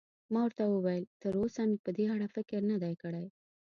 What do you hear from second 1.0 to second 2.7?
تراوسه مې په دې اړه فکر